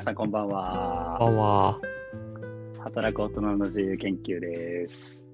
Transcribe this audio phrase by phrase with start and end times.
[0.00, 1.16] 皆さんこんばんは。
[1.18, 1.78] こんばんは。
[2.78, 5.26] 働く大人の自由研究です。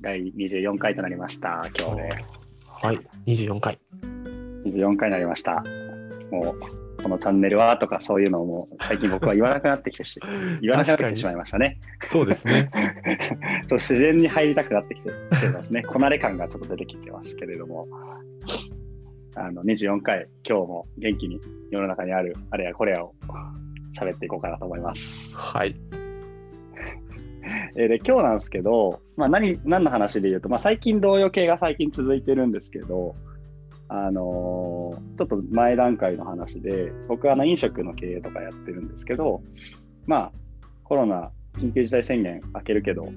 [0.00, 1.70] 第24回となりました。
[1.78, 2.24] 今日で
[2.66, 3.78] はい、24回。
[4.64, 5.62] 24回になりました。
[6.32, 10.18] もう、このチャンネルはとかそういうのをもう最近僕は言わなくなってきてし、
[10.60, 11.78] 言わなくなってきてしまいましたね。
[12.02, 12.68] そうですね。
[13.68, 15.84] ちょ自然に入りたくなってきてきてますね。
[15.84, 17.86] こなれ感がちょっと出てきてますけれども。
[19.36, 23.14] あの24回、今日も元気に世の中にあるあれやこれやを
[23.98, 25.38] 喋っていこうかなと思います。
[25.38, 25.76] はい。
[27.76, 33.14] えーで今日なんですけど、まあ、何何の話で言うと、まあ、最近同様系が最近続いてるんですけど、
[33.88, 39.42] あのーちょっと前段階の話で僕はあの飲食の経営とかやってるんですけど
[40.06, 40.32] まあ
[40.84, 43.08] コロナ緊急事態宣言明けるけど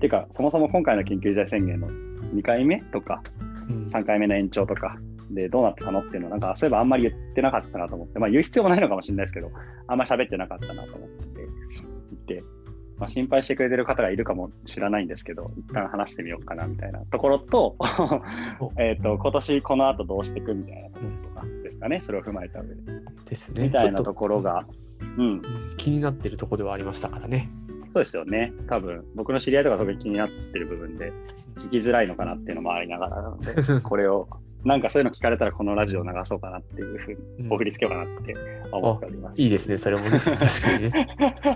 [0.00, 3.22] てかそもそも今回の緊急事態宣言の2回目とか
[3.68, 4.96] うん3回目の延長とか
[5.30, 9.50] でどうなってたのっていうのなんかそういえばあんまり言ってなかったなと思って、まあ言う必要もないのかもしれないですけど、
[9.86, 11.26] あんま喋ってなかったなと思って
[12.26, 12.44] 言って、
[12.98, 17.76] まあ、心配してくれてる方がいるかもしれないんですけど、一旦話してみようかなみたいなところと、
[18.78, 22.74] えっと、今年この後どうしていくみたいなところとかですかね、それを踏まえた上で。
[23.24, 23.64] ですね。
[23.64, 24.66] みたいなところが、
[25.18, 25.42] うん、うん
[25.76, 27.50] 気になってるところではありましたからね。
[27.94, 28.52] そうですよね。
[28.68, 31.12] 多分、僕の知り合いとか特に気になってる部分で、
[31.56, 34.28] 聞きづらいのかなっていうのもありながらなので、 これを、
[34.64, 38.34] なんかそういうの聞かれたらこのラジオを流そうかなっていうふうに、うん送りつけようかなって
[38.72, 39.42] 思っております。
[39.42, 40.18] いいですね、それもね。
[40.24, 41.06] 確かにね。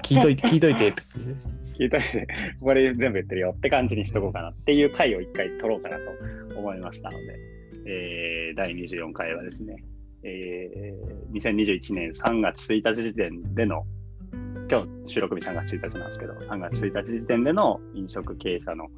[0.03, 0.93] 聞いといて、 聞いといて。
[1.79, 2.27] 聞いといて、
[2.61, 6.03] ここで全部言ってるよって感じにしとこうかなっていう回を一回取ろうかなと
[6.59, 7.39] 思いましたので、
[7.87, 9.77] えー第24回はですね、
[10.23, 13.87] えー2021年3月1日時点での、
[14.71, 18.89] 今日収録日3月1日なんですけど、3月1日時点での飲食経営者の、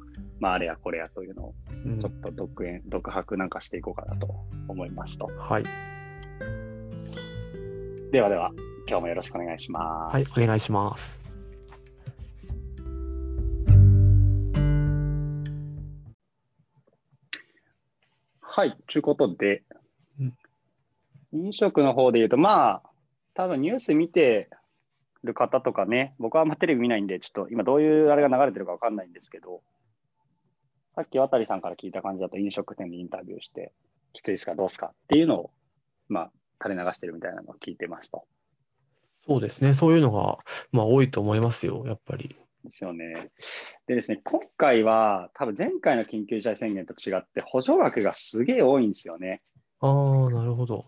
[0.41, 1.53] まあ、あれやこれやというのを
[1.85, 4.27] うんちょっと独演、独白なんかしていこうかなと
[4.67, 5.27] 思いますと。
[5.27, 5.63] はい。
[8.11, 8.51] ではでは、
[8.87, 10.31] 今日もよろしくお願いします。
[10.33, 11.21] はい、お願いします。
[18.41, 19.61] はい、ということで、
[20.19, 20.33] うん
[21.33, 22.83] 飲食の方で言うと、まあ、
[23.35, 24.49] 多分ニュース見て
[25.23, 29.61] る方とかね、僕はあんまテレビ見ないんで、ちょっと今どういうあれが流れてるかわかんないんですけど、
[30.95, 33.71] さっき渡さんから聞いた感じだと飲食店でインタビューして、
[34.13, 35.51] きついですか、どうですかっていうのを、
[36.09, 36.31] まあ、
[36.61, 38.25] 垂れ流してるみたいなのを聞いてますと。
[39.25, 39.73] そうですね。
[39.73, 40.39] そういうのが、
[40.71, 42.35] まあ、多いと思いますよ、やっぱり。
[42.63, 43.31] ですよね。
[43.87, 49.41] でですね、今回は多分前回の緊急事態宣言と違って補助額がすげえ多いんですよね。
[49.79, 50.85] ああ、なるほど。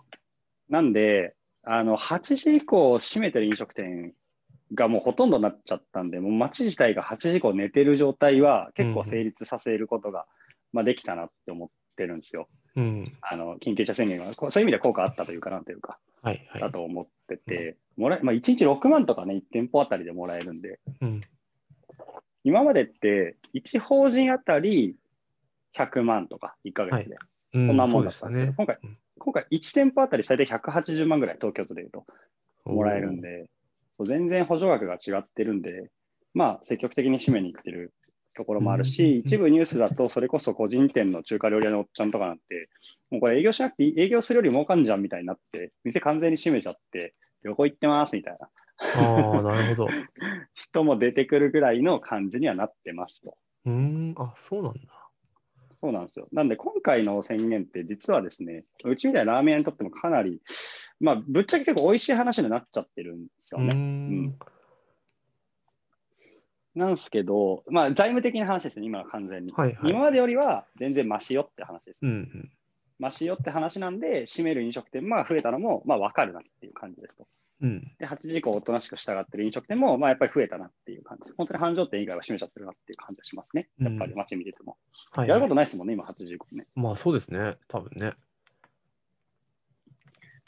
[0.69, 4.13] なんで、あの8時以降閉めてる飲食店
[4.73, 10.25] がもうほとんどになっちゃったんで、もう街自体が8時以降寝てる状態は結構成立させることが、
[10.71, 12.47] まあ、できたなって思ってるんですよ。
[12.75, 13.17] うん。
[13.21, 16.71] あの緊急事態宣言が、そういう意味では効果あったというかなんというか、はい、はいだ。
[16.71, 21.21] と思ってて、もらえまあ、1日6万とかね、1店舗あたりでもらえるんで、うん。
[22.43, 24.95] 今までって1法人あたり
[25.77, 28.53] 100万とか1ヶ月で、うんこんなもんだったんですけど、ね。
[28.57, 32.03] 今回うん、今回1店舗あたり最大180万ぐらい、東京都でいうと。
[32.65, 33.45] もらえるんで、
[33.99, 35.89] 全然補助額が違ってるんで、
[36.33, 37.93] まあ、積極的に締めに行ってる
[38.35, 42.69] ところもあるうんし、一部ニュースだと、それこそ個人店の中華料理屋のおっちゃんとかなんて、
[43.11, 48.49] もうこれ営業しなくていい、営業するより儲かんじゃんみたいになって、店完全に閉めちゃって、旅行行ってますみたいな
[48.95, 49.89] ああ、なるほど。
[50.55, 53.37] 人も出てくるぐらいの感じにはなってますと。
[53.65, 54.79] うーん、あ、そうなんだ。
[55.81, 56.27] そうなんですよ。
[56.31, 60.41] なんで、今回の宣言って、実はですね、うちみたいなラーメン屋にとってもかなり、
[61.03, 63.73] まあ、ぶっちゃけ結構美味しい話になっちゃってるんですよね。
[63.73, 64.35] ん。
[66.75, 69.51] なんですけど、まあ、財務的な話ですね、今は完全に。
[69.51, 71.99] はいはい今までよりは全然マシよって話です。
[72.01, 72.51] うんうん。
[72.99, 77.27] マシよって話なんで、閉める飲食店が増えたのも、まあ、分かるなっていう感じですと。
[77.61, 77.91] うん。
[77.99, 81.33] で、8時以降おとなしく従ってる飲食店も、まあ、やっぱり増えたなっていう感じ。
[81.35, 83.67] 本当に繁盛店以外は閉めちゃってるなっていう感じがしますね。
[83.79, 84.77] やっぱり街見てても。
[85.11, 85.49] はい、やるこはい。
[85.49, 86.65] とないですもんね、今8時以降ね。
[86.75, 87.57] まあ、そうですね。
[87.67, 88.13] 多分ね。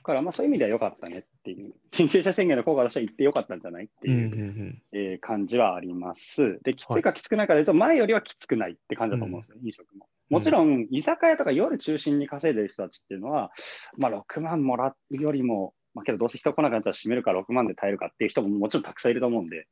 [0.05, 1.73] だから、まあ、そういう意味では良かったねっていう。
[1.91, 4.81] 緊急事態宣言の効果としては言って良かったんじゃないってうんいう。
[4.91, 6.59] えー感じはあります。
[6.61, 10.07] で、きついかきつくないかでいうと、前よりはきつくないって感じだと思うんですよ、飲食も。
[10.29, 13.49] もちろん、居酒屋とか夜中心に稼いでる人たちっていうのは、
[13.97, 19.65] まあ、6万もらうよりも、まあ、けどどうせ人来なくなったら閉めるから6万で耐えるかっていう人ももちろんたくさんいると思うんで、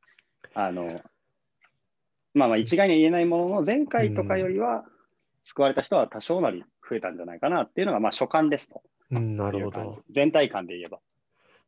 [0.54, 1.00] あの、
[2.32, 4.84] まあまあ一概には言えないものの、前回とかよりは
[5.44, 8.82] 救われた人は多少なり増えたんじゃないかなっていうのが、まあ所感ですと。
[9.10, 10.02] うん、 なるほど。
[10.10, 11.00] 全体感で言えば。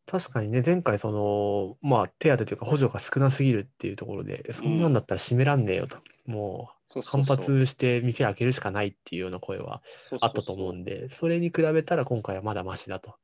[0.06, 9.82] 確かにね、前回、その、まあ、手当というか補助が少なすぎるっていうところで、そんなんだったら閉めらんねえよと、もう反そうそうそう発して店開けるしかないっていうような声は
[10.20, 13.16] あったと思うんで、それに比べたら今回はまだマシだと。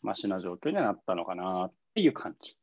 [0.00, 2.56] マシな状況にはなったのかなっっていう感じ。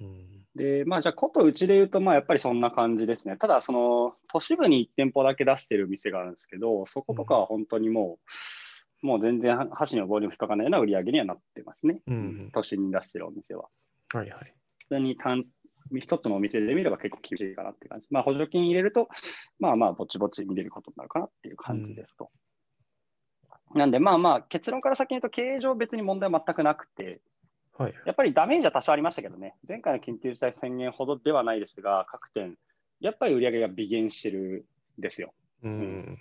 [0.00, 0.46] うん。
[0.54, 3.36] で、まあ、じゃあ、ことうちで言うと、まあ、やっぱりそんな感じですね。
[3.38, 8.32] ただ、その、都市部に1店舗だけ出してる店があるんですけど、そことかは本当にもう、
[9.02, 12.00] もう全然箸の棒にも引っかかんないような売り上げにはなってますね。
[12.06, 13.68] うん都心に出してるお店は。
[14.14, 14.54] はいはい。
[14.78, 15.44] 普通に単
[15.98, 18.06] 一つのお店で見れば結構厳しいかなって感じ。
[18.10, 19.08] まあ、補助金入れると、
[19.58, 22.30] まあまあ、ぼちぼち見れることになるかなっていう感じですと。
[23.74, 27.20] なんで、まあまあ、結論から先に言うと、経営上別に問題は全くなくて、
[27.76, 27.94] はい。
[28.06, 32.56] やっぱりダメージは多少ありましたけどね、前回の緊急事態宣言ほどではないですが、各店、
[33.00, 34.66] やっぱり売り上げが微減してる
[34.98, 35.32] んですよ。
[35.62, 36.20] うん。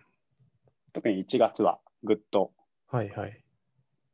[0.94, 2.52] 特に1月はぐっと、
[2.92, 3.44] はいはい。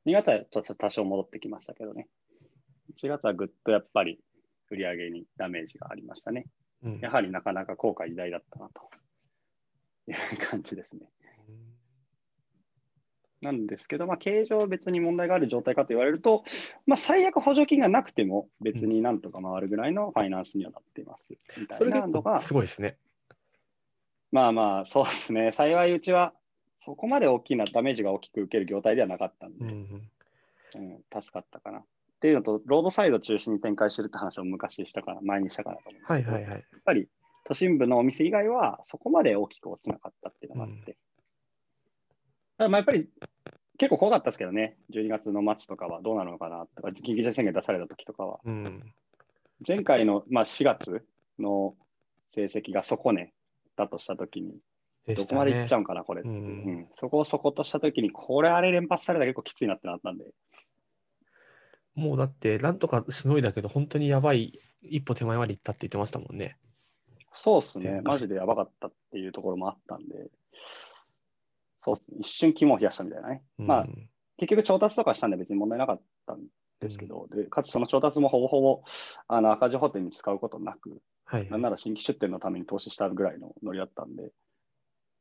[0.06, 2.08] 2月はちょっと多少戻ってきましたけどね、
[2.96, 4.20] 1月はぐっとやっぱり
[4.70, 6.46] 売り上げにダメージがありましたね。
[6.84, 8.82] うんやはりなかなか後悔偉大だったなと
[10.12, 11.10] いう感じですね。
[13.42, 16.44] なんですけど、まあ、経営上別に問題がある状態かと言われると、
[16.86, 21.36] まあ、最悪補助金がなくても別になんとか回るぐらいのファイナンスにはなっています。
[21.60, 22.98] みたそれいなのがすごいですね。
[24.32, 25.52] まあまあ、そうですね。
[25.52, 26.34] 幸いうちは、
[26.80, 29.72] そこまで大きなダメージが大きく受ける業態ではなかったんで、うん。
[29.72, 31.80] うん助かったかな。
[31.80, 31.84] っ
[32.20, 36.60] ていうのと、ロードサイド中心に展開してるって話を昔したから、前にしたかなと思うんですけど、はいはいはい。
[36.60, 37.08] やっぱり
[37.46, 40.98] 都心部のお店以外はそこまで大きく落ちなかったっていうのがあって。
[42.58, 43.08] ただまあやっぱり
[43.78, 48.40] 結構怖かったですけどね、12月の末とかはどうなるのかなとか、緊急事態宣言出された時とかは。
[48.44, 48.94] うん。
[49.66, 51.06] 前回の、まあ、4月
[51.40, 51.76] の
[52.30, 53.34] 成績が底値
[53.76, 54.56] だとした時に、
[55.08, 55.80] でしたどこまでいっちゃね。
[55.80, 56.22] うんかな、これ。
[56.22, 56.36] う、うん。
[56.36, 56.40] う
[56.82, 56.88] ん。
[56.96, 60.26] そこをそことした時に、これあれ連発されたら結構きついなってなったんで、
[61.96, 66.58] もうだって、なんとかしのいだけど、本当にやばい、一歩手前まで行ったって言ってましたもんね。
[67.34, 70.30] そうっすね、マジでやばかったっていうところもあったんで、
[71.80, 72.12] そうっす。
[72.12, 73.44] ね、一瞬肝を冷やしたみたいなね。
[73.58, 76.46] まあう、ん結局調達とかしたんで別に問題なかったん
[76.80, 78.84] ですけど、でかつその調達もほぼほぼ
[79.28, 81.50] あの赤字補填に使うことなく、はい。
[81.50, 84.32] なんなら新規出店のために投資したぐらいのノリだったんで、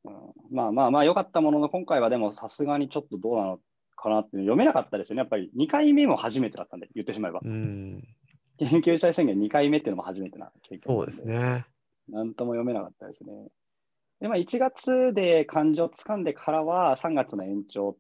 [0.06, 3.60] うん、まあまあまあ良かったものの、今回はでもさすがにちょっとどうなの
[3.96, 5.20] かなって読めなかったですよね。
[5.20, 7.40] やっぱり2回目も初めてだったんで、言ってしまえば。
[7.44, 8.06] うん。
[8.60, 11.24] 緊急事態宣言2回目っていうのも初めてな経験そうです。
[11.24, 11.66] ね。
[12.08, 13.32] なんとも読めなかったですね。
[14.20, 17.96] で、まあ1月で感情をつかんでからは3月の延長、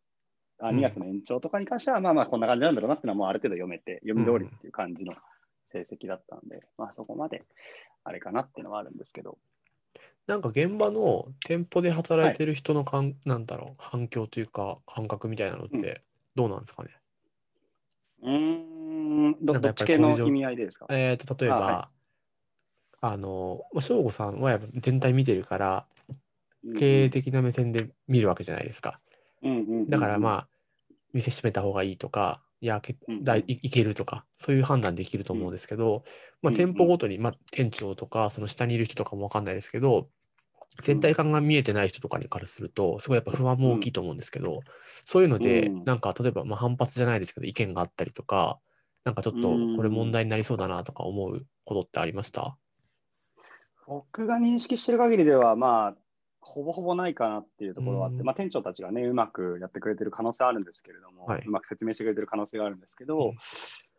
[0.58, 5.12] あうん2月の延長とかに関しては、まあまあこんな感じなんだろうなっていうのはもうある程度読めて、読み通りっていう感じの
[5.72, 7.44] 成績だったんで、まあそこまで
[8.04, 9.38] あれかなっていうのはあるんですけど。
[10.26, 16.02] なんか現場の店舗で働いてる人のかん、なんだろう、反響というか、感覚みたいなのって
[16.34, 16.90] どうなんですかね？
[18.22, 20.86] うーん、どなんかやっどっち系ぱりこういう状の意味合いでですか？
[20.90, 21.70] えーと、例えば、あ
[23.02, 25.86] はあの、まあ、省吾さんはやっぱ全体見てるから、
[26.64, 29.00] うん経営的な目線で見るわけじゃないですか。
[29.88, 30.48] だからまあ、
[31.12, 36.04] 店閉めた方がいいとか、いや、けうんだいいいけるとか、そういう判断できると思うんですけど、
[36.42, 40.08] まあ、うん店舗ごとに、まあ、店長とか、その下にいる人とかもわかんないですけど、
[40.82, 44.60] 全体感が見えてない人とかにからすると、すごいやっぱ不安も大きいと思うんですけど、
[45.04, 45.84] そういうので、うん。
[45.84, 48.58] なんか例えばまあ反発じゃないですけど、意見があったりとか、
[49.04, 52.58] なんかちょっとこれ問題になりそうだなとか思うことってありました？
[53.86, 55.96] 僕が認識してる限りでは、まあ、
[56.56, 58.24] ほぼほぼないかなっていうところはあって、うん。
[58.24, 61.44] まあ、店長たちがね、うまくやってくれてる可能性はあるんですけれども、はい。
[61.46, 63.36] うまく説明してくれてる可能性があるんですけど、うん。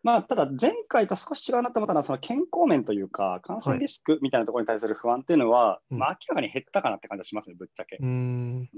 [0.02, 6.00] まあ、ただ前回と少し違うなと思ったのは、その健康面というか、感染リスクみたいなところに対する不安っていうのは、うん。
[6.00, 7.98] まあ、明らかに減ったかなって感じがしますね、ぶっちゃけ。
[7.98, 8.70] うーん。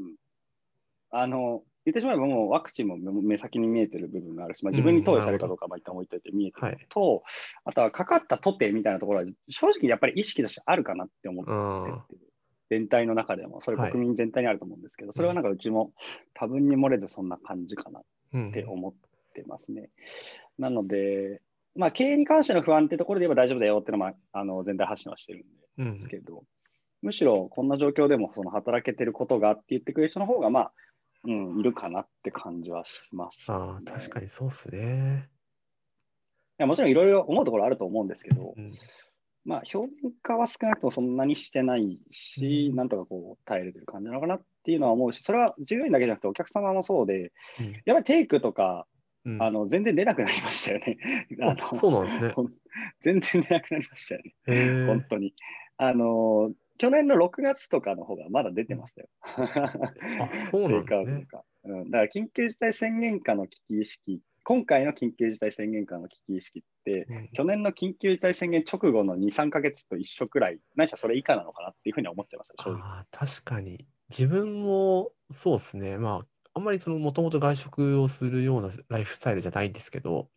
[1.11, 7.23] あの言ってしまえば、もうワクチンも目先に見えてる部分があるし、まあ、自分に投与されるかどうかは一旦置いといて見えてるのと、
[7.63, 12.15] あとはかかったとてみたいなところは、正直やっぱり意識としてあるかなって思ってあて、
[12.69, 13.91] 全体の中でも、それはい。
[13.91, 15.91] 国民全体にあると思うんですけど、それはなんかうちも
[16.33, 18.93] 多分に漏れずそんな感じかなっうんて思っ
[19.33, 19.89] てますね。
[20.57, 21.41] なので、
[21.75, 25.45] まあ、経営に関しての不安ってところで言えば大丈夫だよっていうのは、あの全体発信はしてる
[25.83, 26.43] んですけど、
[27.01, 30.71] むしろこんな状況でもその働けてることがって言ってくれる人の方が、まあ、
[31.25, 35.29] うん、いるかなって感じはします、ああ、確かにそうっすね。
[36.59, 38.71] いやもちろんいろいろ思うところあると思うんですけど、うん
[39.49, 47.31] まあ、表面化は少なくともそんなにしてないし、うんなんとかこう耐えれてる感じなのかなっていうのは思うし、それは従業員だけじゃなくてお客様もそうで、
[47.85, 48.85] やっぱりテイクとか、
[49.25, 50.97] うんあの全然出なくなりましたよね。
[51.41, 52.33] ああのそうなんですね。
[53.01, 55.33] 全然出なくなりましたよね、本当に。
[55.77, 59.09] あの去年の6月とかの方がまだ出てましたよ。
[59.23, 61.27] あ、そうなんですね。
[61.65, 72.81] うん、だから緊急事態宣言下の危機意識、今回の緊急事態宣言下の危機意識って、うん去年の緊急事態宣言直後の2、3ヶ月と一緒くらい、ないしはそれ以下なのかなっていうふうには思ってました、正直。
[72.81, 73.85] ああ、確かに。
[74.09, 75.99] 自分もそうですね。
[75.99, 80.31] まあ、あんまりそのもともと外食をするようなライフスタイルじゃないんですけど、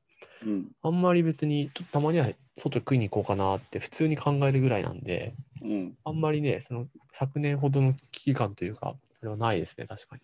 [0.44, 0.68] うん。
[0.82, 2.28] あんまり別に、ちょっとたまには
[2.58, 5.94] 外食いに行こうかなって普通に考えるぐらいなんで、うん。
[6.04, 10.22] あんまりね、その昨年ほどの危機感というか、それはないですね、確かに。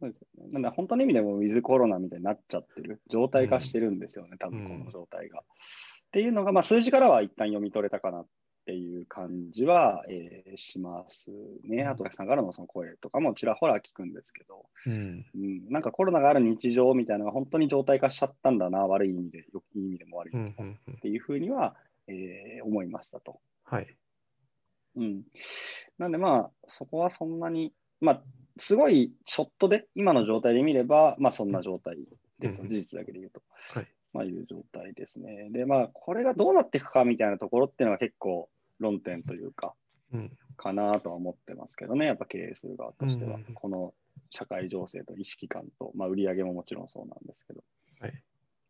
[0.00, 0.52] そうですよね。
[0.52, 5.40] なんで、本当の意味でもウィズコロナみたいになっちゃってる、状態化してるんですよね、多分この状態が。
[5.40, 5.42] っ
[6.12, 8.26] ていうのが、まあ、数字からは一旦読み取れたかなっ
[8.66, 11.30] ていう感じは、えーします
[11.64, 11.84] ね。
[11.84, 15.26] あと、お客さんからのその声とかもちらほら聞くんですけど、うん。
[15.34, 21.76] うん、なんかコロナがある日常みたいなのが本当に状態化しちゃったんだな、悪い意味で、よいい意味でも悪い意うん味でも、うんうんっていうふうには、
[22.08, 23.40] えー思いましたと。
[23.64, 23.96] はい。
[24.96, 25.22] うん。
[25.98, 28.22] なんでまあ、そこはそんなに、まあ、
[28.60, 31.96] すごいショットで、今の状態で見れば、まあそんな状態
[32.38, 32.62] です。
[32.62, 33.42] うん事実だけで言うと。
[33.74, 33.86] はい。
[34.12, 35.48] まあいう状態ですね。
[35.50, 38.48] で、まあ、これがどうなっていくかみたいなところっていうのは結構
[38.78, 39.74] 論点というか、
[40.12, 40.32] うん。
[40.56, 43.94] かなとは思ってますけどね、やっぱ経営する側としては、うんこの
[44.32, 47.62] 社会情勢と意識感と、まあ、売り上げももちろんそうなんですけど、
[48.00, 48.22] はい。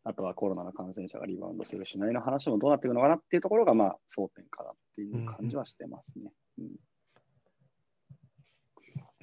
[0.03, 6.31] あとはコロナの感染者がリバウンドするしないの話もどうなっていくのかなっていうところが、まあ、争点かなっていう感じはしてますね。
[6.59, 6.90] うんなる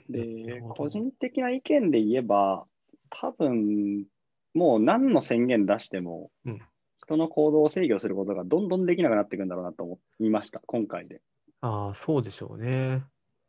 [0.09, 2.65] で、個人的な意見で言えば、
[3.11, 4.07] 多分
[4.55, 6.61] もう何の宣言出しても、うん
[7.09, 11.23] 人の行動を制御することがどんどんできなくなっていくんだろうなと思いました、今回で。
[11.63, 13.03] ああ、そうでしょうね。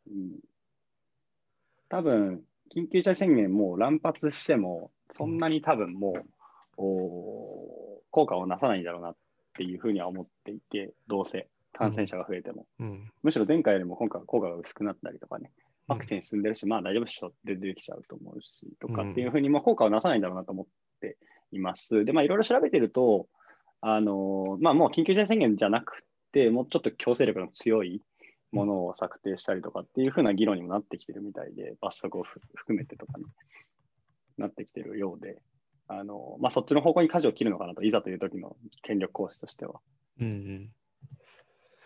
[0.08, 0.40] うん
[1.90, 2.42] 多分、
[2.74, 6.24] 緊急事態宣言もう乱発しても、そんなに多分もう、
[6.78, 9.16] お効果をなさないんだろうなっ
[9.54, 12.66] ていうふうには思っていて、どうせ感染者が増えても。
[12.78, 13.10] うん。
[13.24, 20.66] むしろ前回よりも今回は効果が薄くなったりとかね、うんワクチン進んでるし、まあ大丈夫っしょって出てきちゃうと思うし、とかうんっていうふうに、まあ効果をなさないんだろうなと思っ
[21.00, 21.16] て
[21.50, 22.04] います。
[22.04, 23.26] で、まあいろいろ調べてると、
[23.80, 28.02] あのーまあもう緊急事態宣言じゃなくて、もうちょっと強制力の強い
[28.52, 33.24] ものを策定したりとかっていうふうな議論にもなってきてるみたいで、罰則をふ含めてとかに
[34.38, 35.38] なってきてるようで、
[35.88, 39.80] あのーまあそっちの方向に舵を切るのかなと、いざという時の権力行使としては。
[40.20, 40.70] うんうん。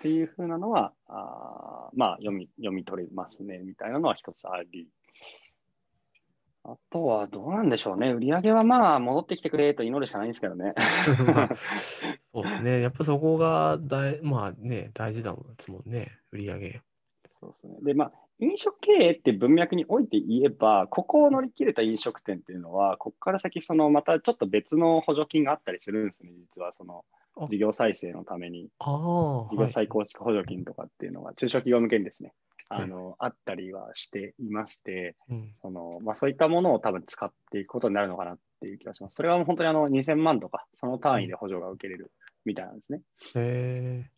[0.05, 4.87] っていうふうなのは、あーまあ読み、読み取れますね、みたいなのは一つあり。
[6.63, 8.13] あとはどうなんでしょうね。
[8.13, 10.75] 売り上げはまあ戻ってきてくれと祈るしかないんですけどね。
[12.35, 12.81] そうですね。
[12.83, 16.83] やっぱそこが大、まあね、大事だもんですもんね、売り上げ。
[17.27, 17.79] そうですね。
[17.81, 27.05] で、まあ、飲食経営って文脈において言えば、ここを乗り切れた飲食店っていうのは、ここから先、そのまたちょっと別の補助金があったりするんですね、実はその
[27.37, 28.69] あ事業再生のために。
[28.81, 32.33] 事業再構築補助金とかっていうのが、中小企業向けにですね、
[32.69, 35.55] あの、あったりはしていまして、うん。
[35.63, 39.17] そのまあ、そういったものを多分使っていくことになるのかなっていう気がします。
[39.17, 42.11] それはもう本当にあの2000万とか、その単位で補助が受けれる
[42.45, 43.01] みたいなんですね。
[43.37, 44.14] へえ。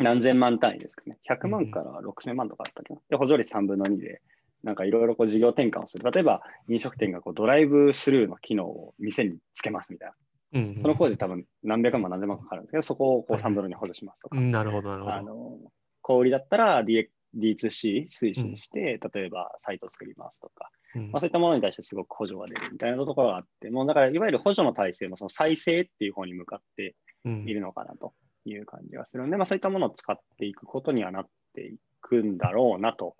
[0.00, 1.18] 何千万単位ですかね。
[1.28, 3.00] 100うん万から6000万とかあったっけな。
[3.08, 4.22] で、補助率3分の2で、
[4.62, 6.10] なんかいろいろこう事業転換をする。
[6.10, 10.14] 例えば、飲食店がこうドライブスルーの機能を店につけますみたいな。
[10.52, 14.38] うんうんその工事多分何百万何千万かかるんですけど、そこをこう3分の2補助しますとか。
[14.38, 15.14] うんなるほど、なるほど。
[15.14, 15.58] あの、
[16.02, 28.12] 小売りだったら D- D2C 推進して、例えばサイトを作りますとか、うんまあ、そういったものに対してすごく補助が出るみたいなところがあって、もうだからいわゆる補助の体制もその再生っていう方に向かってうんいるのかなと
[28.44, 33.16] いう感じがするので、まあ、そういったものを使っていくことにはなっていくんだろうなと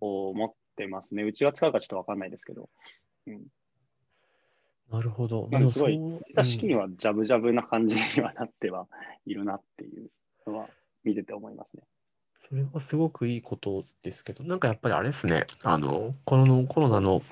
[0.00, 1.22] 思ってますね。
[1.22, 2.68] うちは使うかちょっとわかんないですけど、
[4.90, 5.48] なるほど。
[5.50, 8.86] なんかすごいそう実はジャブジャブな感じにはなっては
[9.24, 10.10] いるなっていう
[10.46, 10.66] のは
[11.04, 11.82] 見てて思いますね。
[12.40, 17.22] それはすごくいいことですけど、なんかやっぱりあれですね、あの、コロナコロナの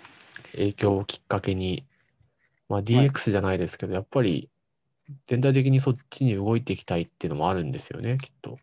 [0.52, 1.84] 影響をきっかけに、
[2.68, 4.50] まあ、DX じゃないですけど、やっぱり
[5.26, 8.58] 全体的にそっちに動いていきたいっていうのもあるんですよね、きっと。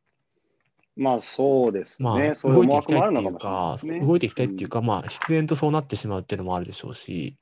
[0.96, 2.36] まあそうですまあ、ね。
[2.36, 4.00] そういう動いていきたいっていうのかね。
[4.00, 7.38] 動いていきたいっていうか、まあ、必然とそうなってしまうっていうのもあるでしょうし、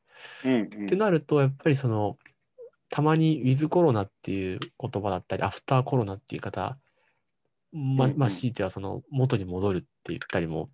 [0.45, 2.17] うんうんってなると、やっぱりその、
[2.89, 6.77] たまにウィズコロナっていう言葉だったり、アフターコロナっていう言い方、
[7.72, 10.69] まあ、うんうんまあ、強いてはその元に戻るって言ったりも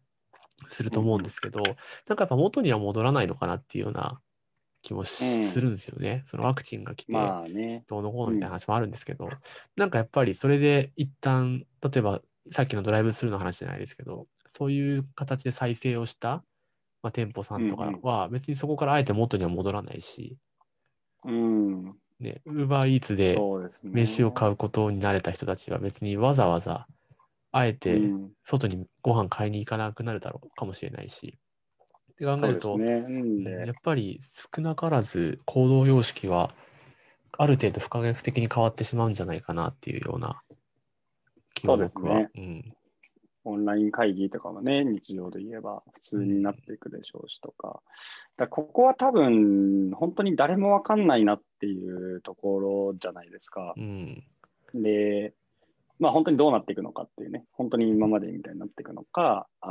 [0.67, 1.59] すると思うんですけど、
[2.07, 4.21] なんかやっぱ元には戻らないのかなっていうような
[4.89, 6.24] 気もするんですよね。
[6.25, 7.84] そのワクチンが来て、まあね。
[7.88, 9.29] どうのこうのみたいな話もあるんですけど、
[9.75, 16.43] なんかやっぱりそれで一旦、例えばさっきのドライブスルーの話じゃないですけど、そういう形で再生をした、
[17.03, 20.38] まあ、店舗さんとかは別にそこからあえて元には戻らないし、
[21.25, 21.96] うん。
[22.19, 23.38] ね、ウーバーイーツで。
[23.84, 26.88] 飯を買うことに慣れた人たちは別にわざわざ
[27.51, 31.38] あえてうん外にご飯買いに行かなくなるだろうかもしれないし。
[32.26, 32.94] って考えると、ね。
[33.08, 34.20] うんやっぱり
[34.54, 36.52] 少なからず行動様式は
[37.38, 40.42] ある程度不可逆的に変わってしまうんじゃないかなっていうような
[41.54, 42.74] 気が僕は、ねうん、
[43.46, 47.82] オンライン会議とかもね、日常で言えば普通になっていくでしょうしとか、
[48.38, 53.74] だここは多分、本当に誰もわかんないなっていうところじゃないですか。
[53.78, 54.24] うん。
[54.74, 55.34] で、
[56.00, 59.68] まあ本当にどうなっていくのかっていうね、本当に今までみたいになっていくのか、す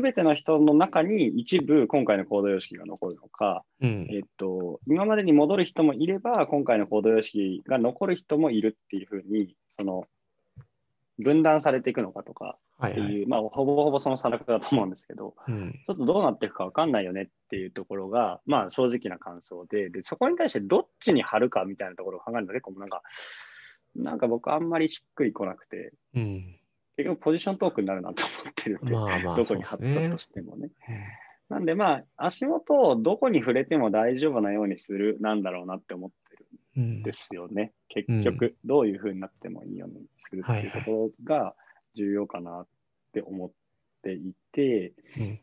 [0.00, 4.08] べての人の中に一部今回の行動様式が残るのか、うん。
[4.10, 10.04] えっと、今までに戻る人もいれば、今回の行動様式が残る人もいるっていうふうに、その、
[11.18, 13.02] 分断されていくのかとかはいはい。
[13.02, 15.72] っていう、まあ、ほぼほぼその差額だと思うんですけど、うん。
[15.86, 23.02] ちょっとどうなっていくか分かんないよねっていうところが、まあ正直な感想で、で、そこに対してどっちに貼るかみたいなところを考えるの結構なんか、
[23.94, 26.60] なんか僕あんまりしっくりこなくて、うん。
[26.96, 30.18] 結局ポジショントークになるなと思ってるんで、まあまあ、どこに貼ったと。
[30.18, 30.70] してもね。
[31.48, 37.72] なんでまあ、足元をどこに触れても大丈夫なようにするなんだろうなって思ってるうんんですよね。
[37.88, 41.54] 結局、どういう風になってもいいようにするっていうところが
[41.94, 42.66] 重要かなっ
[43.12, 43.50] て思っ
[44.02, 44.92] ていて、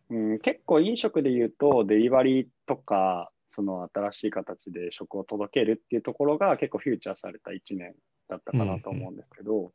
[0.09, 7.93] うんうん、結構飲食で言うと、デリバリーとか、その新しい形で食を届けるっていうところが結構フューチャーされた1年
[8.33, 9.71] だったかなと思うんですけど、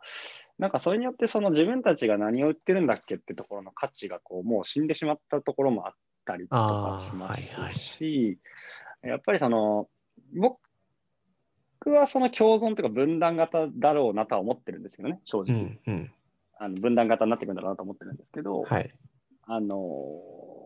[0.59, 5.93] なんかそれによってその自分たちが何を売ってるんだっけってところの価値がこうもう死んでしまったところもあっ
[6.25, 8.39] たりとかしますあーはいはいし、
[9.03, 9.89] やっぱりその
[10.35, 10.59] 僕
[11.87, 15.57] はその共存というか分断型だろうなとは思ってるんですけどね、正う直。
[15.57, 15.79] ん。
[15.87, 16.13] うん。
[16.61, 18.91] あの分断型になっていくんだろうなと思ってるんですけど、はい。
[19.45, 20.58] あのー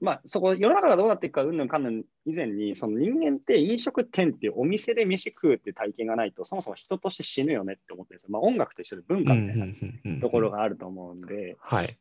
[0.00, 8.28] まあ、そこ、世の中がどうなっていくか、うんぬんかんぬん以前に、その人間って飲食店っていうお店で飯食うっていう体験がないと、そもそも人として死ぬよねって思ってるんですよ。
[8.30, 10.60] まあ、音楽と一緒で文化みたいなところが。
[10.60, 11.98] があると思うんで、はい。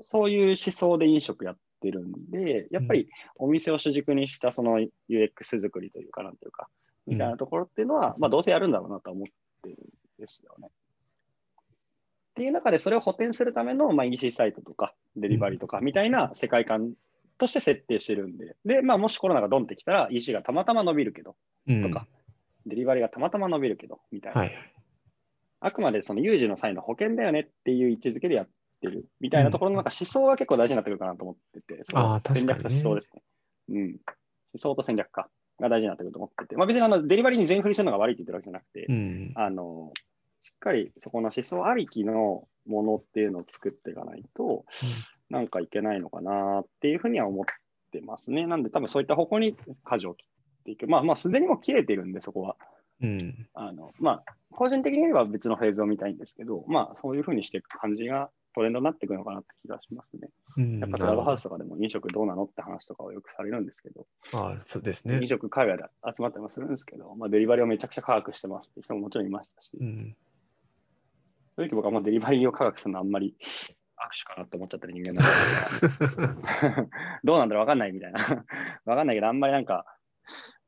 [0.00, 6.68] そういう思想で飲食やってるんで、やっぱりお店を主軸にしたその UX 作りというか、なんていうか、
[7.06, 9.26] みたいなところっていうのは、まあ、どうせやるんだろうなと思っ
[9.62, 9.76] てるん
[10.18, 10.68] ですよね。
[10.70, 16.94] っていう中で、それを補填するための、まあ、EC サイトとか、デリバリーとかみたいな世界観
[17.38, 22.06] として設定してるんで、で、まあ、もしコロナがドンってきたら、EC がたまたま伸びるけど、うんとか、
[22.66, 24.40] デリバリーがたまたま伸びるけど、みたいな。
[24.40, 24.52] はい。
[25.60, 28.48] あくまでその有事の際の保険だよねっていう位置づけでやっ
[28.82, 33.22] てるみたいなところのなんか思想が結構大事になってくるかなと思ってて、そ戦略と思想ですね。
[33.70, 33.82] うん。
[33.82, 33.96] 思
[34.56, 39.32] 想と戦略かが大事になってくると思ってて、まあ別にあのデリバリーに全振りするのが悪いって言ってるわけじゃなくて、うん。
[39.36, 39.90] あの、
[40.42, 44.64] しっかりそこの思想ありきのものっていうのを作っていかないと、
[45.30, 47.44] なんかいけないのかなっていうふうには思っ
[47.90, 48.46] てますね。
[48.46, 50.86] なんで多分そういった方向に舵を切っていく。
[50.86, 52.56] まあまあすでにもう切れてるんで、そこは。
[53.02, 53.48] うん。
[53.54, 60.28] あの、まあ、個人的には別のフェーズを見たいんですけど、まあ、そういうふうにしていく感じがトレンドになっていくのかなって気がしますね。
[60.56, 65.26] うんやっぱクラブハウスとかでも飲食どうなのって話とかをよくされるんですけど、あそうですね飲。
[65.26, 70.16] 食海外で集まったりもするんですけど、まあ、デリバリーをめちゃくちゃ科学してますって人ももちろんいましたし、うん。
[71.56, 73.44] 正直僕はもうデリバリーを科学するのあんまり握
[74.16, 76.88] 手かなって思っちゃってる人間なんで、
[77.24, 78.20] どうなんだろうわかんないみたいな。
[78.84, 79.84] わかんないけど、あんまりなんか、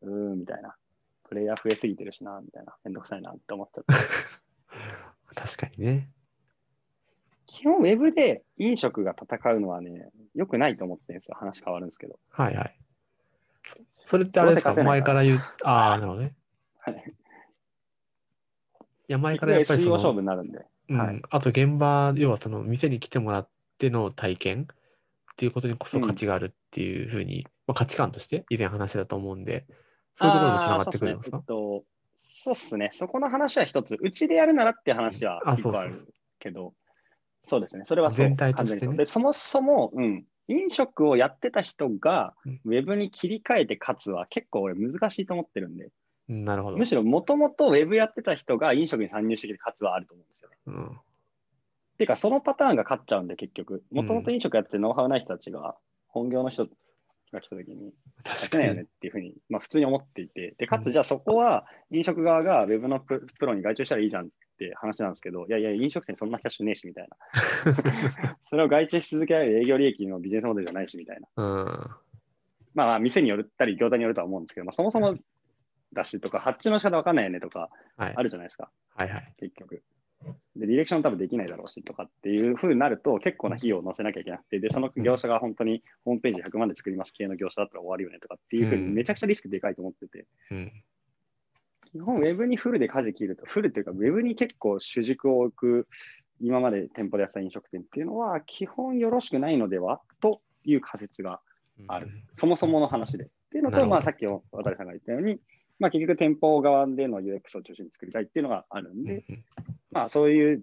[0.02, 0.76] うーんみたいな。
[1.28, 2.76] プレイヤー増えすぎてるしな、みたいな。
[2.84, 3.94] めんどくさいなって思っちゃって。
[5.34, 6.08] 確かにね。
[7.46, 11.34] 基本、ウェブで飲食が戦うのはね、良くないと思ってるんですよ。
[11.36, 12.18] 話変わるんですけど。
[12.30, 12.78] はいはい。
[13.64, 14.72] そそれってあれですか？
[14.74, 16.36] 前から言う、ああ、なるほどね。
[16.78, 17.14] はい。
[19.08, 20.64] いや、前からやっぱりそ勝負の、になるんで。
[20.88, 20.98] うん。
[20.98, 21.22] はい。
[21.30, 24.66] あと現場、要はその店に来てもらっての体験っ
[25.36, 29.66] ていうことにこそ価値があるっていうふうに、まあ、価値観として以前話してたと思うんで、
[30.14, 31.36] そういうところにもつながってくるんですか？
[31.38, 31.76] あーそうっすね。
[31.76, 31.84] えっと
[32.28, 32.90] そうっすね。
[32.92, 33.96] そこの話は一つ。
[34.00, 36.74] うちでやるならっていう話はあ一個あるそうそうけど、
[37.44, 37.84] そうですね。
[37.86, 38.80] それはそう全体としてね。
[38.80, 38.96] 完全にそう。
[38.96, 42.60] で、そもそも、うん、飲食をやってた人がうん。
[42.64, 45.90] ウェブに切り替えて勝つは結構俺難しいと思ってるんで、うん
[46.28, 46.76] なるほど。
[46.76, 50.56] むしろもともとウェブやってた人が飲食に参入してきて勝つはあると思うんですよね。
[50.66, 50.90] うん、っ
[51.98, 53.84] ていうか、そのパターンが勝っちゃうんで、結局。
[53.90, 55.76] もともと飲食やっててノウハウない人たちが、
[56.08, 56.66] 本業の人
[57.32, 57.92] が来た時に、
[58.24, 58.86] 確かてないよねに。
[58.86, 67.16] っていうふうに、まあ普通に思っていて、で、かつうんじゃあそこは飲食側がウェブのププロに外注したらいいじゃんって話なんですけど、いやいや、飲食店そんなキャッシュねえしみたいな。
[68.44, 71.28] それを外注し続けられる営業利益のビジネスモデルじゃないしみたいな。
[71.36, 71.66] うん。
[72.74, 75.16] まあまあ、店によったり、餃子によるとは思うんですけど、まあそもそも
[75.92, 78.14] だしとか、発注の仕方わかんないよねとか、はい。
[78.16, 78.70] あるじゃないですか。
[78.94, 79.34] はいはい。
[79.38, 79.82] 結局。
[80.56, 90.72] で、ディレクション多分できないだろうしとかっていう風になると、結構な費用を乗せなきゃいけなくて、で、その業者が本当にホームページ100万で作ります系の業者だったら終わるよねとかっていう風にうんめちゃくちゃリスクでかいと思ってて、うん。
[91.92, 95.88] 基本ウェブにフルで舵切ると、フルっていうか、ウェブに結構主軸を置く、
[96.40, 101.40] 今まで店舗でやってた飲食店っていうのは、基本よろしくないのではという仮説が
[101.88, 103.24] あるそもそもの話で。
[103.24, 104.42] っていうのと、まあ、さっき渡
[104.76, 105.38] さんが言ったように、
[105.78, 109.44] まあ、結局店舗側での UX を中心に作りたいっていうのがあるんで、うんうん
[109.90, 110.62] まあ、そういう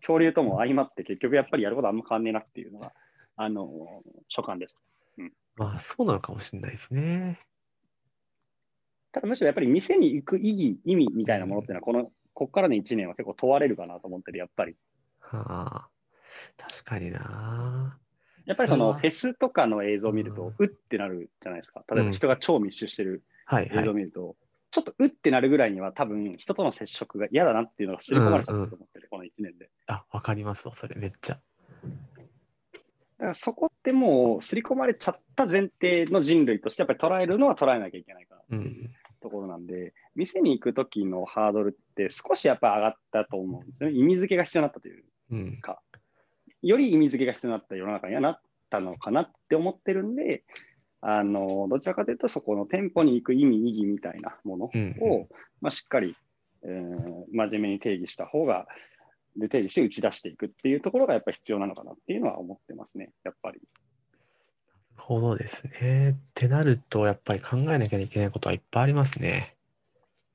[0.00, 2.92] 潮流 とも相まって、結局やっぱりやることあんま変わんねえなっていうのが、
[3.36, 4.78] あの、所感です。
[5.56, 7.40] まあ、そうなのかもしれないですね。
[9.10, 14.76] ただむしろやっぱり店に行く意義、意味みたいなものっていうのは、この、こっからの1年は結構問われるかなと思ってる、やっぱり。
[15.18, 15.88] はあ、
[16.56, 17.98] 確かにな。
[18.46, 21.84] やっぱりそのフェスとかの映像を見ると、うってなるじゃないですか。
[21.90, 23.94] 例えば人が超密集してるはいはい映像を。
[23.94, 24.36] 見ると、
[24.70, 29.70] ちょっとうってなるぐらいには多分人との接触が嫌だなっていうのが刷り込まれちゃったと思ってて、この1年で。
[29.86, 31.40] あ、わかりますわ、それめっちゃ。
[33.18, 38.90] だからそこってもう刷り込まれちゃった前提の人類としてやっぱり捉えるのは捉えなきゃいけないかなっていううん。
[39.20, 43.96] ところなんで、店に行く時のハードルって少しやっぱ上がったと思うんですよね。
[43.96, 45.60] 意味付けが必要になったといううん。
[45.60, 45.80] か、
[46.62, 50.44] より意味付けが必要になった世の中にはなったのかなって思ってるんで、
[51.00, 54.96] あのどちらかというと、そこの店舗に行く意味、意義みたいなものを、うん
[55.60, 56.16] まあ、しっかり、
[56.62, 58.66] えー真面目に定義した方が、
[59.36, 63.60] で定義して打ち出していくっていうところがやっぱり必要なのかなっていうのは思ってますね、やっぱり。
[64.96, 66.10] なるほどですね。
[66.10, 69.56] ってなると、やっぱり考えなきゃいけないことはいっぱいありますね。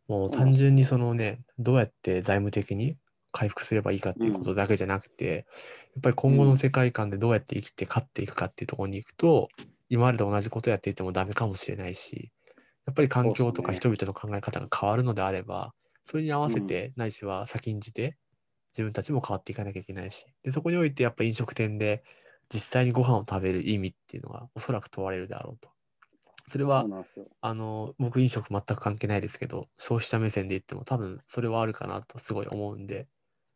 [0.08, 2.98] もう単純にそのね、どうやって財務的に
[3.32, 5.46] 回復すればいいかっていうことだけじゃなくて、
[5.96, 9.50] やっぱり今後の世界観でどうやって生きて勝っていくかっていうところに行くと、
[9.94, 12.32] 今までと同じことやっていてもダメかもしれないし、
[12.88, 18.18] やっぱり環境とか人々の考え方が変わるのであれば、それに合わせて、ないしは先んじて、
[18.72, 22.04] 自分たちも変わっていかなきゃいけないし、で、そこにおいてやっぱ飲食店で
[22.52, 25.70] 実際にご飯を食べる意味っていうのがおそらく問われるであろうと。
[26.48, 26.88] それは。
[27.42, 33.08] あの、僕飲食全く関係ないですけど、消費者目線で言っても多分それはあるかなとすごい思うんで、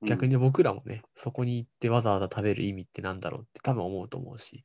[0.05, 4.63] 逆うんに僕らもね、そこに行ってわざわざ食べる意味ってなんだろうって多分思うと思うし。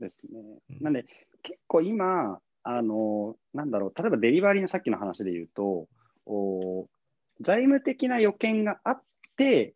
[0.00, 0.82] ですねうん。
[0.82, 1.06] なんで、
[1.42, 5.88] 結構今、あの、なんだろう、例えばデリバリーのさっきの話で言うと、
[6.26, 6.86] お
[7.40, 9.02] 財務的な予見があっ
[9.36, 9.74] て、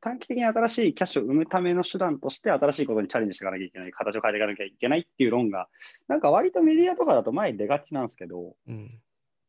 [0.00, 5.68] 短期的に新しいキャッシュを生むための手段として、新しいことにチャレンジしていかなきゃいけない、形を変えていかなきゃいけないっていう論が、
[6.08, 9.00] なんか割とメディアとかだと前に出がちなんですけど、うん。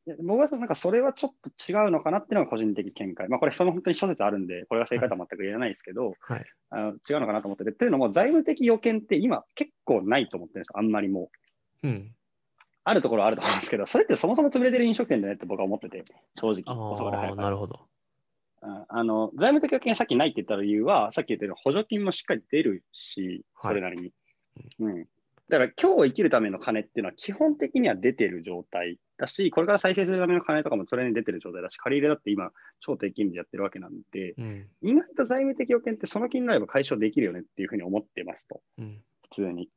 [0.05, 3.29] いや僕はなんかそれはちょっと違うのかなっていうのが個人的見解。
[3.29, 6.45] まあこれ人の本当に諸説あるんで、これが正解とは全く言えないですけど、はい。
[6.71, 11.29] あの違うのかなと思ってて、というのも財務的予見って今結構ないと思ってるんですよ、あんまりも
[11.83, 11.87] う。
[11.87, 12.11] うん。
[12.83, 16.03] あるところはあると思うんですけど、それってそもそも潰れてる飲食店だねって僕は思ってて、
[16.37, 17.79] 正直、ああ、遅かれ早かれなるほど。
[17.81, 24.11] うんあの財務的予見さっきないって言った理由は、さっき言ったように補助金もしっかり出るし、はいそれなりに。
[24.79, 25.05] うん、
[25.49, 34.67] だから今日生きるための金っていうのは基本的には出てる状態だし、これから再生するための金とかもそれに出てる状態だし、借り入れだって今、超低金利でやってるわけなんで、うん。
[34.81, 38.61] 意外と財務的予見ってその気になれば解消できるよねっていうふうに思ってますと。
[38.77, 39.01] うん。
[39.23, 39.65] 普通に。
[39.65, 39.69] っ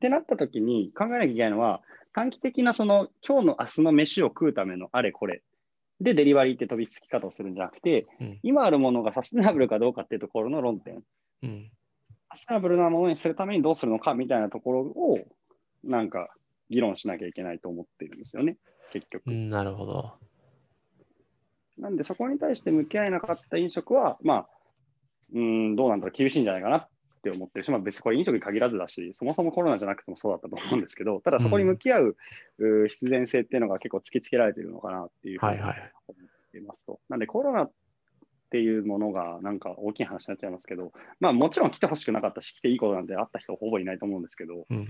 [0.00, 5.42] てなった時に考えなきゃいけないのは、短期的なその今日の明日の飯を食うためのあれこれ
[6.00, 8.38] でデリバリーって飛びつき方をするんじゃなくて、うん。
[8.42, 11.02] 今あるものがサステナブルかどうかっていうところの論点、
[11.42, 11.70] うん。
[12.30, 15.18] サステナブルなものにするためにどうするのかみたいなところを
[15.84, 16.28] なんか
[16.70, 18.56] 議論しなきゃいけないと思ってるんですよね、
[18.92, 19.26] 結局。
[19.26, 20.14] うんなるほど。
[21.78, 24.48] なんでそこに対して向き合えなかった飲食は、まあ、
[25.32, 26.88] うーん、どうなんだろう、厳しいんじゃないかなっ
[27.22, 32.16] て思ってるし、まあ、別にこれ飲食に限らずだし、そもそもコロナじゃなくてもそうだったと思うんですけど、ただそこに向き合う,、
[32.58, 35.92] うー必然性っていうのが結構突きつけられてるのかなっていうふうにはいはい。
[36.08, 37.00] 思っていますと。
[37.08, 37.72] なんでコロナっ
[38.50, 44.88] ていうものがなんか大きい話になっちゃいますけど、まあもちろん来てほしくなかったし、来ていいことなんてあった人ほぼいないと思うんですけど、うん。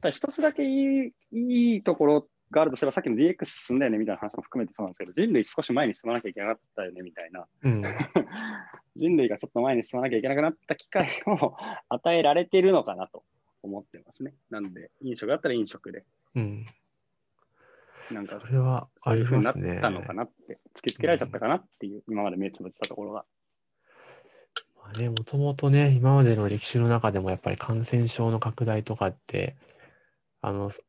[0.00, 7.84] ただ一つだけいいいいところがあるとしたら、さっきの DX 進んだよねみたいな話も含めてそうなんですけど、人類少し前に進まなきゃいけなかったよねみたいな、うん。
[8.96, 11.56] 人類がちょっと前に進まなきゃいけなくなった機会を
[11.88, 13.24] 与えられてるのかなと
[13.62, 14.34] 思ってますね。
[14.50, 16.66] なんで、飲食だったら飲食で、うん。
[18.10, 19.54] なんかそれはありいうふうになっ。
[19.54, 23.24] たのかなって、突きつけられちゃったかなっていう、今まで目つぶってたところが。
[24.76, 29.56] まあね、もともとね、今までの歴史の中でもやっぱり感染症の拡大とかって、
[30.40, 30.82] あの、す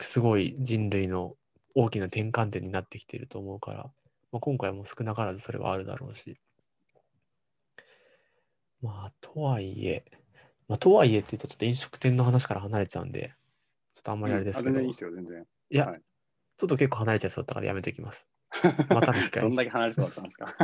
[0.00, 1.36] すごい人類の
[1.74, 3.90] 大きな転換点になってきていると思うから、
[4.32, 6.40] まあ、今回も少なからずそれはあるだろうし。
[8.80, 10.04] まあ、とはいえ、
[10.68, 13.34] まあ、とはいえって言うとちょっと飲食店の話から離れちゃうんで、
[13.94, 15.46] ちょっとあんまりあれですけど、うんいいですよ、全然。
[15.70, 16.00] いや、はい
[16.62, 18.24] ちょっと結構離れちゃいそうだったからやめておきます。
[18.88, 20.54] またの機会にどんだけ離れそうだったんですか。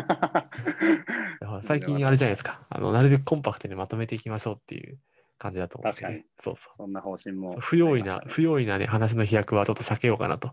[1.64, 2.64] 最近あれじゃないですか。
[2.68, 5.00] あの、なるべくコンパクトにまとめていきましょうっていう
[5.38, 6.08] 感じだと思って、ね。
[6.08, 6.24] 確かに。
[6.40, 6.72] そうそう。
[6.76, 7.60] そんな方針もそう。
[7.60, 10.52] 不用意な、不用意なね、話の飛躍はちょっと避けようかなと。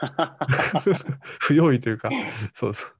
[1.40, 2.10] 不用意というか、
[2.54, 2.90] そうそう。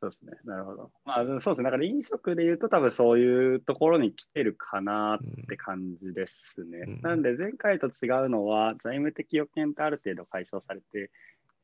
[0.00, 0.32] そうですね。
[0.44, 0.92] なるほど。
[1.04, 1.64] まあ、そうですね。
[1.64, 6.78] だから飲食で言うと、多分そういうところに来てるかなって感じですね。
[6.86, 11.10] うんなんで、前回と違うのは、財務的予見ってある程度解消されて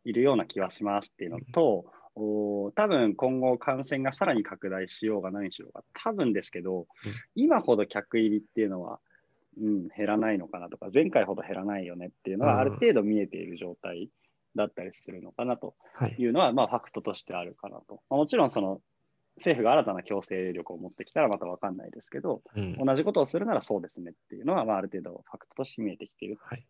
[0.04, 1.84] いるような気はしますっていうのと、お
[2.16, 6.86] 多分今後感染がさらに拡大しようが何しようが、多分ですけど、
[7.34, 9.00] 今ほど客入りっていうのは、
[9.60, 14.10] うん、減らないのかなとか、前回ほど減らないよねっていうのは、ある程度見えている状態
[14.54, 15.74] だったりするのかなと
[16.18, 16.26] い。
[16.26, 18.02] うのは、まあ、ファクトとしてあるかなと。
[18.08, 18.80] まあ、もちろん、その
[19.36, 26.38] 政府が新たな強制力を持ってきたらまた分かんないですけど、うん、同じことをするならそうですねっていうのは、まあ、ある程度ファクトとして見えてきている。
[26.40, 26.64] はい、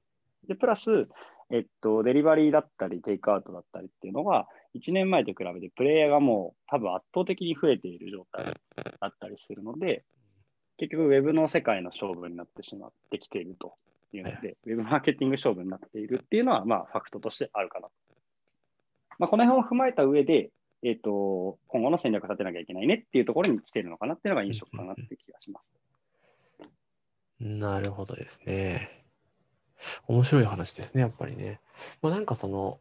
[0.48, 1.08] でプラス、
[1.50, 10.04] えっと、デリバリーだったり、テイクアウトだったりっていうのが、1年前と比べてプレイヤーがもう多分圧倒的に増えている状態だったりするので、
[10.76, 13.74] 結局、ウェブの世界の勝負になってしまってきていると
[14.12, 17.88] いうので、はい、ウェブマーケティング勝負になっているっていうのは、まあ、ファクトとしてあるかな。
[19.18, 20.50] まあ、この辺を踏まえた上で、
[20.82, 25.74] えっ、ー、と、今後の戦略を立てなきゃいけないねっていうところに来てるのかなっていうのが印象かなって気がします。
[27.40, 29.03] なるほどですね。
[30.06, 31.60] 面白い話ですね、やっぱりね。
[32.02, 32.78] まあ、なんかその、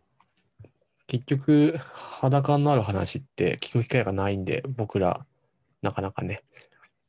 [1.07, 5.25] 結局、裸のある話って聞く機会がないんで、僕ら、
[5.81, 6.43] なかなかね、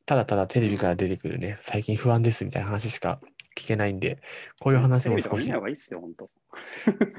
[0.05, 3.19] ただただテレビから出てくるね、最近不安ですみたいな話しか
[3.57, 4.21] 聞けないんで、
[4.59, 5.49] こういう話も少し。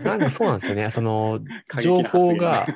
[0.05, 0.91] なんかそうなんですよね。
[0.91, 1.41] その、
[1.81, 2.67] 情報が、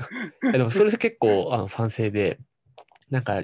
[0.52, 2.38] でもそれ結構あの賛成で、
[3.10, 3.42] なんか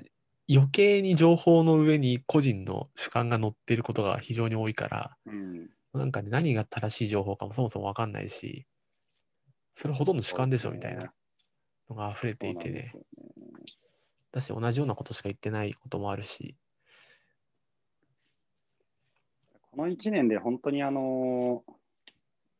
[0.50, 8.66] 余計に情報の上に個人の主観が載っていることが非常に多いから、うん、なんか、ね、何が正しい情報かもそもそも分かんないし、
[9.74, 11.12] それほとんど主観でしょみたいな
[11.88, 12.92] のが溢れていてね。
[14.32, 16.56] だし、同じようなことしか言ってないこともあるし。
[19.72, 21.64] この1年で本当にあの、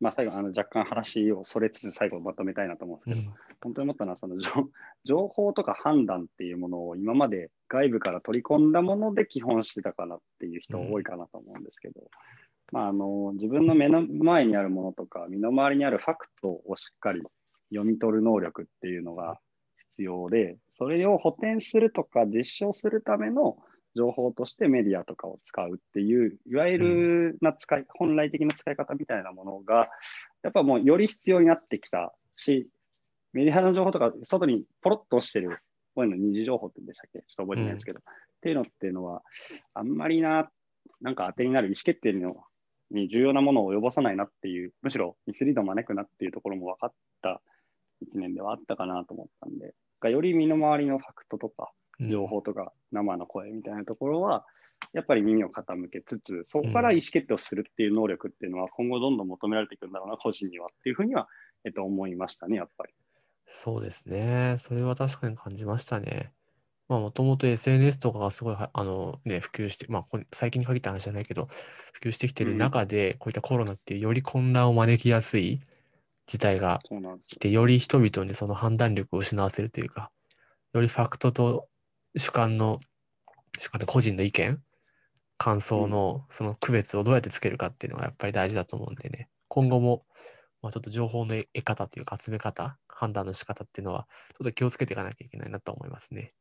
[0.01, 4.37] まあ、最後あの若干話をそれつつ最後まとめたいなと思うんですけど、うん、本当に思ったのはその
[5.05, 12.09] 情 報とか判断っていうものを今まで外部から取り込んだもので基本してたかなっていう人多いかなと思うんですけど、うん、
[12.73, 17.23] まあ、あの自分の目の前にあるものとか身の回りにあるファクトをしっかり
[17.71, 19.39] 読み取る能力っていうのが
[19.91, 23.59] 必要で、それを補填するとか実証するための
[23.95, 29.91] 情報としてメディアとかを使うっていう、いわゆるな使い、うん、本来的な使い方みたいなものが、
[30.43, 32.71] やっぱもうより必要になってきたし、
[33.35, 35.59] メディアの情報とか、外にポロッと落ちてる、
[35.95, 37.19] こういうの二次情報って言うんでしたっけ？
[37.19, 39.23] ちょっと覚えてないですけど、うん、っていうのっていうのは、
[39.75, 40.49] あんまりな、
[41.03, 42.37] なんか当てになる意思決定の
[42.93, 47.41] に重要なものを及ぼさないなっていう、むしろミスリードを招くなっていうところも分かった
[48.03, 49.75] 1年ではあったかなと思ったんで、
[50.11, 54.45] より身の回りのファクトとか、情報とか生の声みたいなところは、
[54.93, 61.29] やっぱり耳を傾けつつ、そこから意思決定をするっていう能力っていうのは、今後どんどん求められていくんだろうな、個人にはっていうふうには、
[61.65, 62.93] えっと、思いましたね、やっぱり。
[63.47, 64.57] そうですね。
[64.59, 66.33] それは確かに感じましたね。
[66.93, 71.47] まあ、もともと SNS とかがすごいあの、ね、普及して、まあ、最近に限った話じゃないけど、
[71.95, 75.61] 普及してきてる中で、こういったコロナっていうより混乱を招きやすい
[76.27, 76.81] 事態が
[77.29, 80.11] 来て、より人々にその判断力を失わせるというか、
[80.75, 81.67] よりファクトと
[82.19, 82.79] 主観の、
[83.59, 84.63] 主観と個人の意見、
[85.39, 90.05] 感想のその区別をどうやってつけるかっていうのがやっぱり大事だと思うんでね、今後も、
[90.61, 96.35] まあ、ちょっと情報の得方というか集め方、判断の仕方っていうのは、ちょっと気をつけていかなきゃいけないなと思いますね。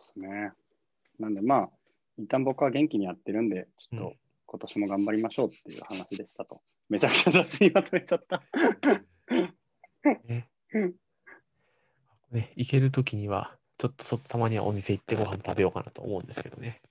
[0.00, 0.52] そうですね。
[1.18, 1.70] なんでまあ、
[2.18, 4.14] 一旦僕は元気にやってるんで、ちょっと
[4.46, 6.56] 今年も頑張りましょうっていう話でしたと。
[6.90, 8.42] うん、めちゃくちゃ雑にまとめちゃった。
[10.24, 10.48] ね
[12.32, 16.82] ね、行けるときには、ちょっとそたまにはお店行ってご飯食べようかなと思うんですけどね。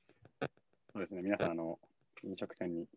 [0.93, 1.77] そうですね、皆さん、あの、
[2.23, 2.87] 飲食店に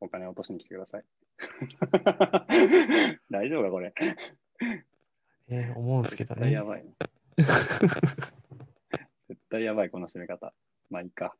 [0.00, 1.04] お金を落としに来てください。
[3.30, 3.94] 大丈夫か、これ。
[5.48, 6.50] えー、思うんですけどね。
[6.50, 6.84] やばい、
[7.36, 7.46] 絶
[9.48, 10.52] 対やばい、この締め方。
[10.90, 11.34] まあいいか。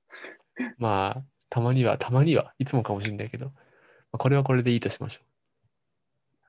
[0.78, 3.52] まあ、たまには、たまには、いつもかもしれないけど、ま
[4.12, 5.20] あ、これはこれでいいとしましょ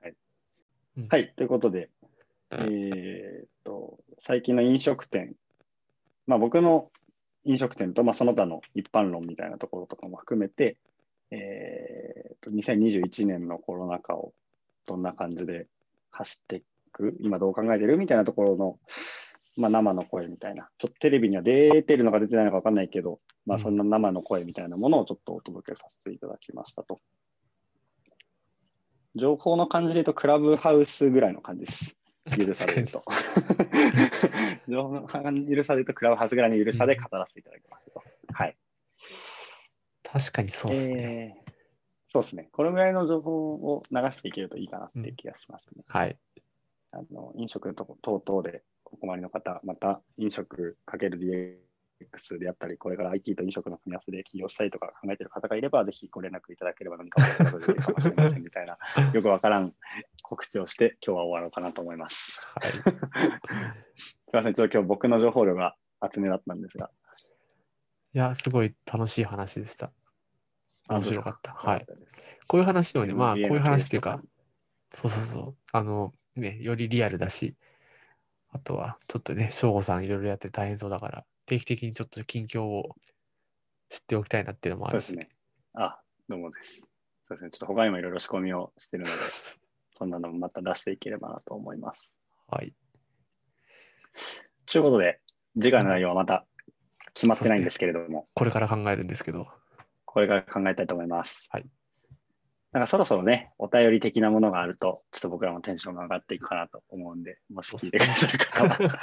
[0.02, 0.06] う。
[0.06, 0.16] はい。
[0.98, 1.90] うん、はい、ということで、
[2.52, 5.36] えー、っと、最近の飲食店、
[6.26, 6.92] まあ僕の
[7.46, 10.78] 飲食店と、まあ、その他の一般論みたいなところとかも含めて、
[11.32, 14.34] えー、っと、2021年のコロナ禍を
[14.86, 15.68] どんな感じで
[16.12, 17.98] 走っていく、今どう考えてる？
[17.98, 18.80] みたいなところの、
[19.58, 27.00] まあ、生の声みたいな、ちょっとテレビには出てるのか出てないのか分かんないけど、まあ、そんな生の声みたいなものをちょっとお届けさせていただきましたと。
[29.16, 31.98] 情報の感じで言うと、クラブハウスぐらいの感じです。
[32.38, 33.04] 許されると。
[34.70, 38.04] 情報が許されると、クラブハウスぐらいの許さで語らせていただきますと。
[38.34, 38.58] はい。
[40.04, 41.54] 確かにそうですね、えー、
[42.10, 42.50] そうですね。
[42.52, 45.84] このぐらいの情報を流していけるといいかなっていう気がしますね。
[45.88, 46.18] うん、はい。
[46.92, 58.78] あの飲食等々でお困りの方、また飲食かける DX であったり、これから IT と飲食の組み合わせで起業したりとか考えている方がいれば、ぜひご連絡いただければ何かお答えできる かもしれませんみたいな、
[59.14, 59.74] よくわからん
[60.22, 62.40] 告知をして、今日は終わろうかなと思います。
[62.42, 62.72] はい。
[62.82, 66.90] すみません、ちょっと今日僕の情報量が厚めだったんですが。
[68.14, 69.92] いや、すごい楽しい話でした。
[70.90, 71.54] 面白かった。
[71.54, 71.86] はい。
[72.48, 74.24] こういう話をね、まあ、こういう話っていうかの、
[74.94, 75.56] そうそうそう。
[75.74, 77.56] あの、ね、よりリアルだし、
[78.58, 82.96] あとは、ちょっとね、省吾さんいろいろやって大変そうだから、定期的にちょっと近況を
[83.90, 85.36] 知っておきたいなっていうのもあるし、そうですね。
[85.76, 86.80] あ、どうもです。
[86.80, 86.88] そ
[87.30, 87.52] うですね。
[87.52, 89.16] ちょっと他にもいろいろ仕込みをしてるので、
[89.96, 92.16] そんなのもまた出していければなと思います。
[92.48, 92.74] はい。
[94.66, 95.22] ということで、
[95.54, 96.48] 次回の内容はまた
[97.14, 99.48] 決まってないんですけれども、これから考えるんですけど、
[100.06, 101.48] これから考えたいと思います。
[101.52, 101.70] はい。
[102.78, 109.00] なんかそろそろね、お便り的なものがあると、ちょっと僕らもテンションが上がっていくかなと思うんで、もし聞いてくださる方は、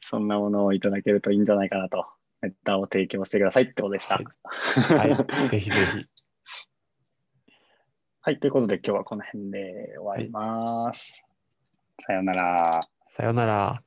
[0.00, 2.06] そんなものをいただけるといいんじゃないかなと、
[2.40, 4.14] ネタを提供してくださいってことでした。
[4.14, 5.48] はいはい。
[5.50, 6.02] ぜひぜひ。
[8.22, 11.22] はい、ということで今日はこの辺で終わります。
[12.00, 12.80] さようなら。
[13.10, 13.82] さよなら。